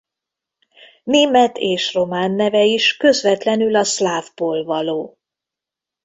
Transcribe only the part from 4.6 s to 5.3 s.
való.